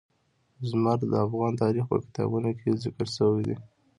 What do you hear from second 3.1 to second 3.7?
شوی دي.